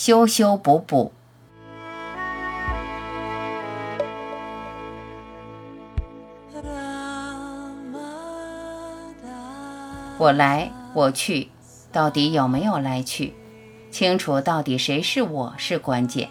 [0.00, 1.10] 修修补补。
[10.18, 11.48] 我来，我去，
[11.90, 13.34] 到底有没有来去？
[13.90, 16.28] 清楚到底谁是我是关键。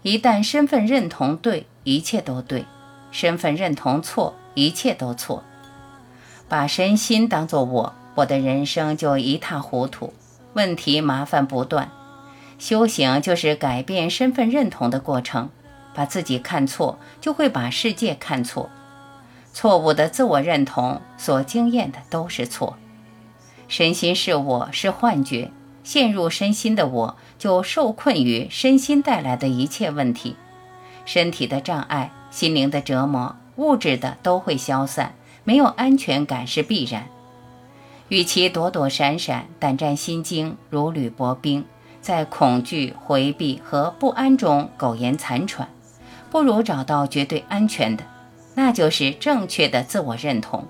[0.00, 2.64] 一旦身份认同对，一切都对；
[3.10, 5.44] 身份认同错，一切都错。
[6.48, 10.14] 把身心当作我，我的人生就一塌糊涂，
[10.54, 11.90] 问题麻烦不断。
[12.58, 15.50] 修行就是改变身份认同的过程，
[15.94, 18.70] 把自己看错，就会把世界看错。
[19.52, 22.76] 错误的自我认同所经验的都是错，
[23.68, 25.50] 身心是我是幻觉，
[25.82, 30.36] 陷入身心的我就受困于身心带来的一切问题，
[31.04, 35.14] 身体的障碍、心灵的折磨、物质的都会消散，
[35.44, 37.06] 没有安全感是必然。
[38.08, 41.64] 与其躲躲闪闪、胆战心惊、如履薄冰，
[42.04, 45.70] 在恐惧、回避和不安中苟延残喘，
[46.30, 48.04] 不如找到绝对安全的。
[48.56, 50.68] 那就是正确的自我认同。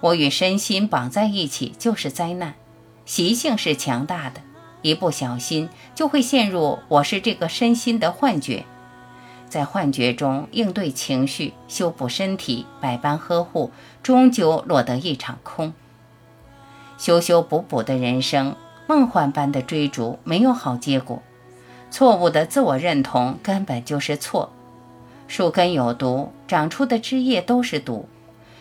[0.00, 2.54] 我与身心绑在一起就是灾难，
[3.06, 4.42] 习性是强大的，
[4.82, 8.66] 一不小心就会陷入我是这个身心的幻觉，
[9.48, 13.70] 在幻觉中应对情绪、修补身体、百般呵护，
[14.02, 15.72] 终究落得一场空。
[16.98, 18.54] 修修补补的人生，
[18.86, 21.22] 梦幻般的追逐，没有好结果。
[21.90, 24.52] 错误的自我认同根本就是错。
[25.26, 28.08] 树根有毒，长出的枝叶都是毒。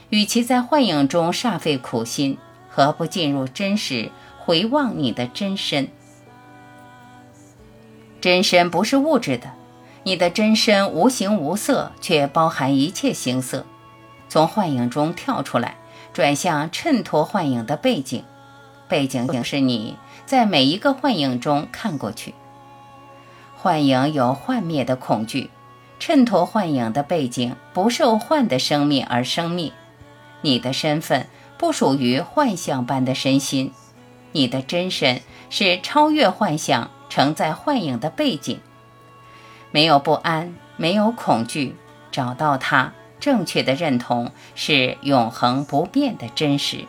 [0.10, 2.38] 与其在幻影中煞费苦心，
[2.70, 5.88] 何不进入真实，回望你的真身？
[8.22, 9.52] 真身不是物质的，
[10.04, 13.66] 你的真身无形无色，却包含一切形色。
[14.30, 15.76] 从幻影中跳出来，
[16.14, 18.24] 转向衬托幻影的背景，
[18.94, 22.36] 背景是你在每一个幻影中看过去。
[23.58, 25.49] 幻影有幻灭的恐惧。
[25.99, 29.71] 衬托幻影的背景，不受幻的生命而生命。
[30.42, 31.26] 你的身份
[31.58, 33.71] 不属于幻象般的身心，
[34.32, 38.59] 你的真身是超越幻象、承载幻影的背景。
[39.71, 41.76] 没有不安，没有恐惧，
[42.11, 46.86] 找到它，正确的认同是永恒不变的真实。